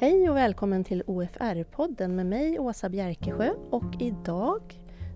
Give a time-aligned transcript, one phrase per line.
[0.00, 4.62] Hej och välkommen till OFR-podden med mig Åsa Bjerkesjö och idag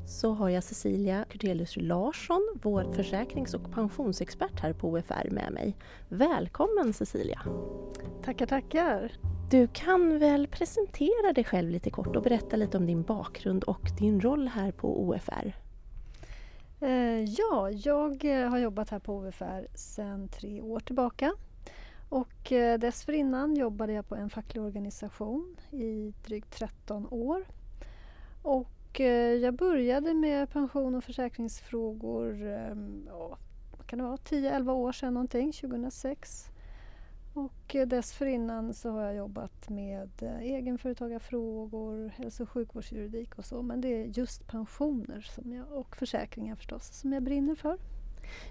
[0.07, 5.77] så har jag Cecilia Kurtelius Larsson, vår försäkrings och pensionsexpert här på OFR med mig.
[6.09, 7.41] Välkommen Cecilia!
[8.25, 9.13] Tackar, tackar!
[9.51, 13.91] Du kan väl presentera dig själv lite kort och berätta lite om din bakgrund och
[13.99, 15.57] din roll här på OFR?
[16.81, 21.33] Eh, ja, jag eh, har jobbat här på OFR sedan tre år tillbaka.
[22.09, 27.45] Och eh, dessförinnan jobbade jag på en facklig organisation i drygt 13 år.
[28.43, 33.39] Och eh, jag började med pension och försäkringsfrågor ehm, ja,
[33.87, 36.51] kan det vara 10-11 år sedan någonting, 2006.
[37.35, 43.63] Och eh, dessförinnan så har jag jobbat med eh, egenföretagarfrågor, hälso och sjukvårdsjuridik och så.
[43.63, 47.79] Men det är just pensioner som jag, och försäkringar förstås som jag brinner för.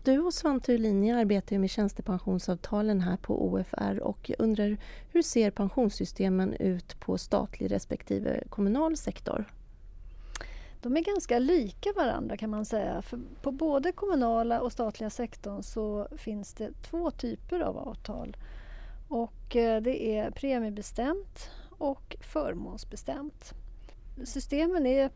[0.03, 4.77] Du och Svante Ulini arbetar med tjänstepensionsavtalen här på OFR och jag undrar
[5.11, 9.45] hur ser pensionssystemen ut på statlig respektive kommunal sektor?
[10.81, 13.01] De är ganska lika varandra kan man säga.
[13.01, 18.37] För på både kommunala och statliga sektorn så finns det två typer av avtal.
[19.07, 23.53] Och eh, det är premiebestämt och förmånsbestämt.
[24.25, 25.09] Systemen är,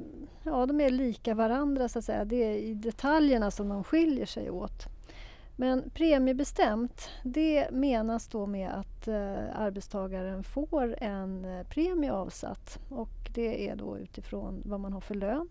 [0.44, 2.26] ja, de är lika varandra så att säga.
[2.26, 4.86] Det är i detaljerna som de skiljer sig åt.
[5.56, 13.32] Men premiebestämt, det menas då med att eh, arbetstagaren får en eh, premie avsatt och
[13.34, 15.50] det är då utifrån vad man har för lön.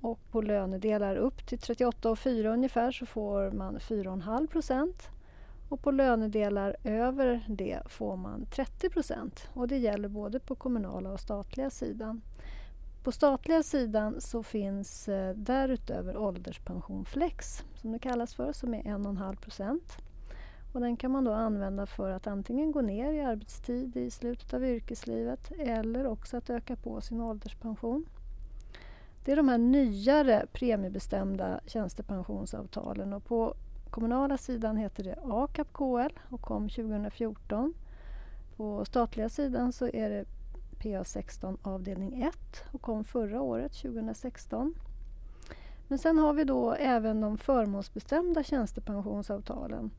[0.00, 5.10] Och på lönedelar upp till 38,4 ungefär så får man 4,5 procent.
[5.72, 9.48] Och på lönedelar över det får man 30 procent.
[9.54, 12.22] Och det gäller både på kommunala och statliga sidan.
[13.02, 18.82] På statliga sidan så finns eh, därutöver ålderspension flex som det kallas för, som är
[18.82, 19.96] 1,5 procent.
[20.72, 24.54] Och den kan man då använda för att antingen gå ner i arbetstid i slutet
[24.54, 28.04] av yrkeslivet eller också att öka på sin ålderspension.
[29.24, 33.54] Det är de här nyare premiebestämda tjänstepensionsavtalen och på
[33.92, 37.74] kommunala sidan heter det AKAP KL och kom 2014.
[38.56, 40.24] På statliga sidan så är det
[40.78, 42.34] PA16 avdelning 1
[42.72, 44.74] och kom förra året, 2016.
[45.88, 49.90] Men sen har vi då även de förmånsbestämda tjänstepensionsavtalen.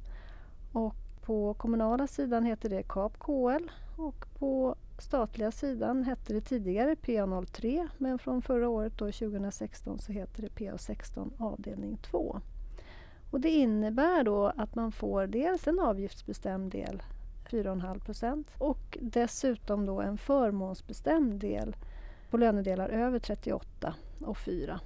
[0.72, 6.96] Och på kommunala sidan heter det KAP KL och på statliga sidan hette det tidigare
[6.96, 12.42] PA03 men från förra året, då, 2016, så heter det PA16 avdelning 2.
[13.34, 17.04] Och det innebär då att man får dels en avgiftsbestämd del
[17.50, 21.76] 4,5 procent och dessutom då en förmånsbestämd del
[22.30, 24.80] på lönedelar över 38 och 4.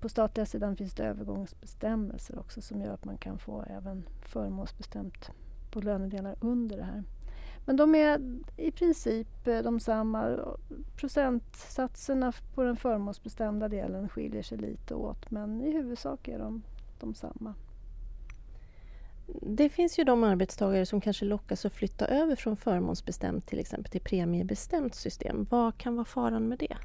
[0.00, 5.30] På statliga sidan finns det övergångsbestämmelser också som gör att man kan få även förmånsbestämt
[5.72, 7.04] på lönedelar under det här.
[7.64, 8.20] Men de är
[8.56, 10.38] i princip eh, de samma.
[10.96, 16.62] Procentsatserna på den förmånsbestämda delen skiljer sig lite åt men i huvudsak är de
[17.00, 17.54] de samma.
[19.28, 23.90] Det finns ju de arbetstagare som kanske lockas att flytta över från förmånsbestämt till exempel
[23.90, 25.46] till premiebestämt system.
[25.50, 26.76] Vad kan vara faran med det?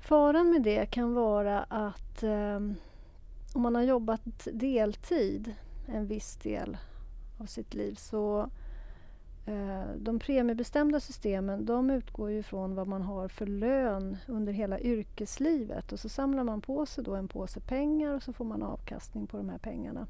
[0.00, 2.56] Faran med det kan vara att eh,
[3.52, 5.54] om man har jobbat deltid
[5.86, 6.76] en viss del
[7.38, 8.50] av sitt liv så
[9.46, 14.80] eh, de premiebestämda systemen de utgår ju från vad man har för lön under hela
[14.80, 18.62] yrkeslivet och så samlar man på sig då en påse pengar och så får man
[18.62, 20.06] avkastning på de här pengarna.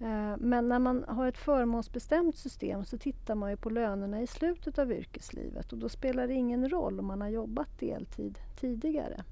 [0.00, 4.26] Eh, men när man har ett förmånsbestämt system så tittar man ju på lönerna i
[4.26, 9.24] slutet av yrkeslivet och då spelar det ingen roll om man har jobbat deltid tidigare.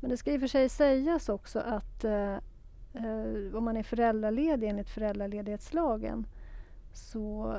[0.00, 2.34] Men det ska i och för sig sägas också att eh,
[2.94, 6.26] eh, om man är föräldraledig enligt föräldraledighetslagen
[6.92, 7.56] så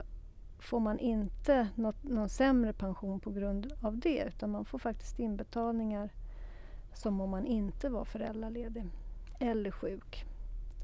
[0.60, 5.20] får man inte något, någon sämre pension på grund av det utan man får faktiskt
[5.20, 6.10] inbetalningar
[6.94, 8.84] som om man inte var föräldraledig
[9.40, 10.26] eller sjuk.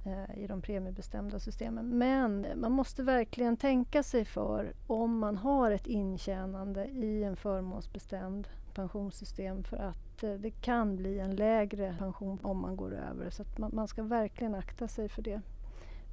[0.10, 1.98] Eh, I de premiebestämda systemen.
[1.98, 8.48] Men man måste verkligen tänka sig för om man har ett intjänande i en förmånsbestämd
[8.74, 13.30] pensionssystem för att eh, det kan bli en lägre pension om man går över.
[13.30, 15.42] Så man, man, ska verkligen akta sig för det.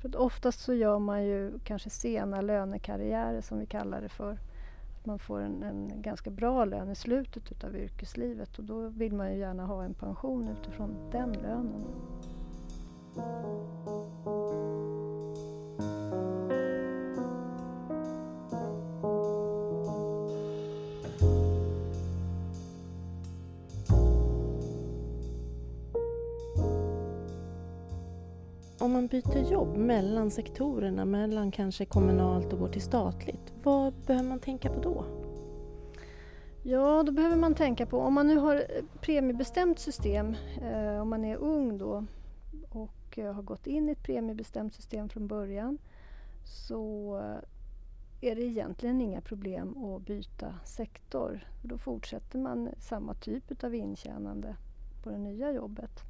[0.01, 4.33] För att oftast så gör man ju kanske sena lönekarriärer som vi kallar det för.
[4.99, 9.15] Att man får en, en ganska bra lön i slutet av yrkeslivet och då vill
[9.15, 11.85] man ju gärna ha en pension utifrån den lönen.
[28.87, 34.29] Om man byter jobb mellan sektorerna, mellan kanske kommunalt och går till statligt, vad behöver
[34.29, 35.05] man tänka på då?
[36.63, 38.63] Ja, då behöver man tänka på om man nu har
[39.01, 42.05] premiebestämt system, eh, om man är ung då
[42.77, 45.79] och eh, har gått in i ett premiebestämt system från början
[46.45, 47.17] så
[48.21, 51.49] är det egentligen inga problem att byta sektor.
[51.63, 54.57] Då fortsätter man samma typ av intjänande
[55.03, 56.01] på det nya jobbet.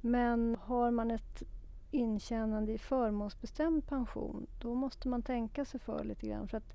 [0.00, 1.42] Men har man ett
[1.90, 6.48] intjänande i förmånsbestämd pension då måste man tänka sig för lite grann.
[6.48, 6.74] För att,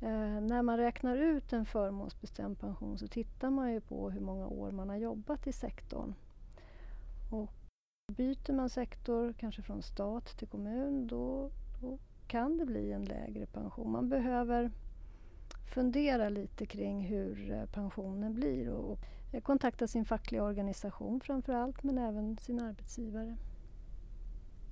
[0.00, 4.46] eh, när man räknar ut en förmånsbestämd pension så tittar man ju på hur många
[4.46, 6.14] år man har jobbat i sektorn.
[7.30, 7.59] Och
[8.10, 13.46] byter man sektor, kanske från stat till kommun, då, då kan det bli en lägre
[13.46, 13.90] pension.
[13.90, 14.70] Man behöver
[15.74, 18.98] fundera lite kring hur eh, pensionen blir och,
[19.32, 23.36] och kontakta sin fackliga organisation framför allt men även sin arbetsgivare.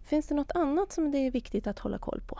[0.04, 2.38] Finns det något annat som det är viktigt att hålla koll på?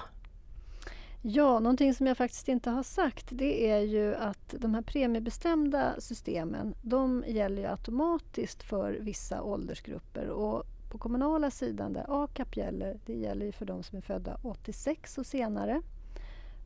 [1.22, 5.94] Ja, någonting som jag faktiskt inte har sagt det är ju att de här premiebestämda
[5.98, 12.98] systemen de gäller ju automatiskt för vissa åldersgrupper och på kommunala sidan där AKAP gäller,
[13.06, 15.82] det gäller ju för de som är födda 86 och senare.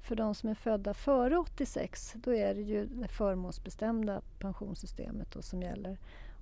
[0.03, 5.63] För de som är födda före 86 då är det ju det förmånsbestämda pensionssystemet som
[5.63, 5.99] gäller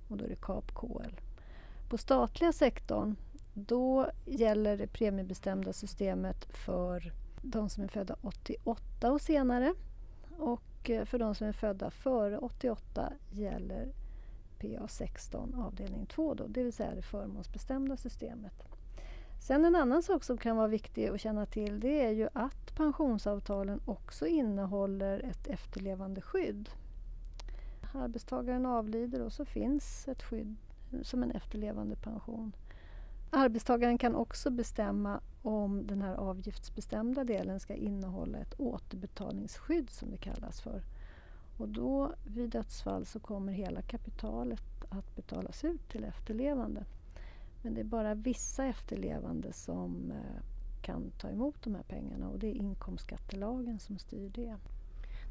[0.09, 1.19] och då är det KAP-KL.
[1.89, 3.15] På statliga sektorn
[3.53, 9.73] då gäller det premiebestämda systemet för de som är födda 88 och senare.
[10.37, 13.93] Och eh, för de som är födda före 88 gäller
[14.61, 18.53] PA16 avdelning 2, då, det vill säga det förmånsbestämda systemet.
[19.41, 22.75] Sen en annan sak som kan vara viktig att känna till det är ju att
[22.75, 26.69] pensionsavtalen också innehåller ett efterlevandeskydd.
[27.93, 30.55] Arbetstagaren avlider och så finns ett skydd
[31.01, 32.51] som en efterlevande pension.
[33.29, 40.17] Arbetstagaren kan också bestämma om den här avgiftsbestämda delen ska innehålla ett återbetalningsskydd som det
[40.17, 40.83] kallas för.
[41.61, 46.85] Och då vid dödsfall så kommer hela kapitalet att betalas ut till efterlevande.
[47.61, 50.41] Men det är bara vissa efterlevande som eh,
[50.81, 54.55] kan ta emot de här pengarna och det är inkomstskattelagen som styr det.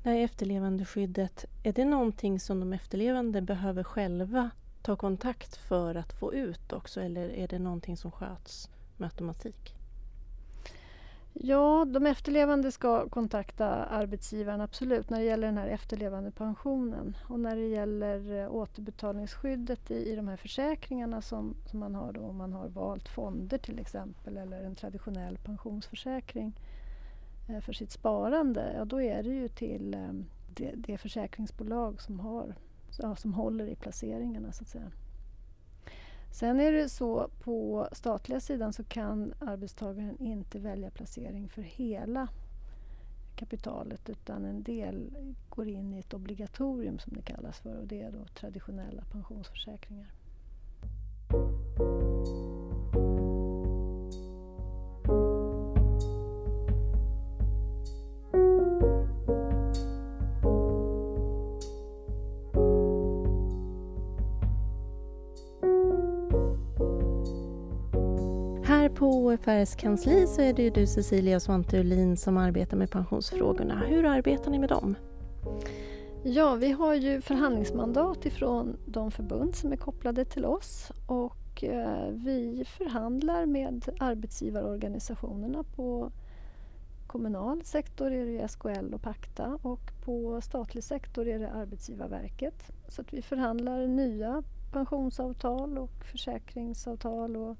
[0.02, 4.50] Det här efterlevandeskyddet, är det någonting som de efterlevande behöver själva
[4.82, 9.79] ta kontakt för att få ut också eller är det någonting som sköts med automatik?
[11.32, 17.16] Ja, de efterlevande ska kontakta arbetsgivaren absolut när det gäller den här efterlevandepensionen.
[17.28, 22.12] Och när det gäller eh, återbetalningsskyddet i, i de här försäkringarna som, som man har
[22.12, 26.52] då om man har valt fonder till exempel eller en traditionell pensionsförsäkring
[27.48, 30.12] eh, för sitt sparande, ja då är det ju till eh,
[30.54, 32.54] det, det försäkringsbolag som, har,
[32.98, 34.90] ja, som håller i placeringarna så att säga.
[36.30, 42.28] Sen är det så på statliga sidan så kan arbetstagaren inte välja placering för hela
[43.36, 45.10] kapitalet utan en del
[45.48, 50.10] går in i ett obligatorium som det kallas för och det är då traditionella pensionsförsäkringar.
[69.44, 73.82] På kansli så är det ju du Cecilia Svante Ulin som arbetar med pensionsfrågorna.
[73.88, 74.94] Hur arbetar ni med dem?
[76.24, 82.08] Ja, vi har ju förhandlingsmandat ifrån de förbund som är kopplade till oss och eh,
[82.10, 86.12] vi förhandlar med arbetsgivarorganisationerna på
[87.06, 92.72] kommunal sektor är det SKL och Pacta och på statlig sektor är det Arbetsgivarverket.
[92.88, 94.42] Så att vi förhandlar nya
[94.72, 97.56] pensionsavtal och försäkringsavtal och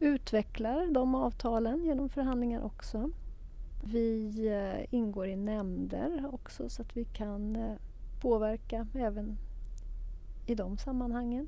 [0.00, 3.10] utvecklar de avtalen genom förhandlingar också.
[3.84, 7.74] Vi eh, ingår i nämnder också så att vi kan eh,
[8.20, 9.36] påverka även
[10.46, 11.46] i de sammanhangen.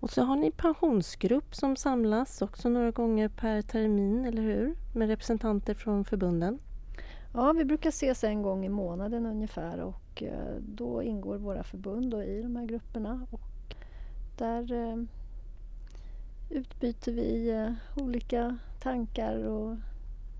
[0.00, 4.74] Och så har ni pensionsgrupp som samlas också några gånger per termin, eller hur?
[4.94, 6.58] Med representanter från förbunden.
[7.34, 12.14] Ja, vi brukar ses en gång i månaden ungefär och eh, då ingår våra förbund
[12.14, 13.26] i de här grupperna.
[13.30, 13.74] Och
[14.38, 14.72] där
[16.50, 19.76] utbyter vi eh, olika tankar och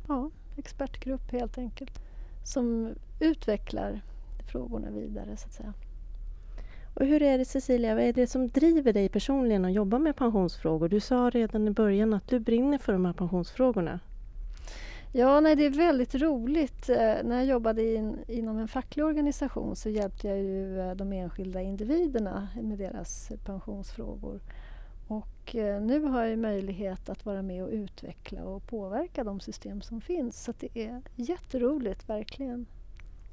[0.08, 2.00] ja, expertgrupp helt enkelt
[2.44, 4.00] som utvecklar
[4.52, 5.74] frågorna vidare så att säga.
[6.94, 10.16] Och hur är det Cecilia, vad är det som driver dig personligen att jobba med
[10.16, 10.88] pensionsfrågor?
[10.88, 14.00] Du sa redan i början att du brinner för de här pensionsfrågorna.
[15.12, 16.88] Ja, nej, det är väldigt roligt.
[16.88, 21.12] Eh, när jag jobbade in, inom en facklig organisation så hjälpte jag ju eh, de
[21.12, 24.40] enskilda individerna med deras pensionsfrågor.
[25.48, 29.82] Och eh, nu har jag möjlighet att vara med och utveckla och påverka de system
[29.82, 30.44] som finns.
[30.44, 32.66] Så det är jätteroligt, verkligen.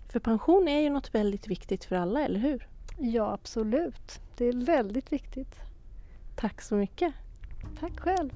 [0.09, 2.67] För pension är ju något väldigt viktigt för alla, eller hur?
[2.97, 4.21] Ja, absolut.
[4.37, 5.55] Det är väldigt viktigt.
[6.35, 7.13] Tack så mycket.
[7.79, 8.29] Tack själv.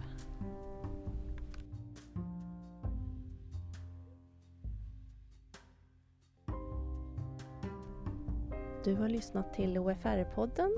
[8.84, 10.72] Du har lyssnat till OFR-podden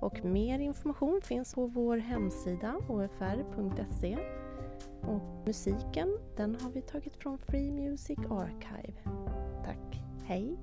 [0.00, 4.18] och mer information finns på vår hemsida ofr.se.
[5.02, 8.98] Och musiken den har vi tagit från Free Music Archive.
[9.64, 10.56] Tack, hej!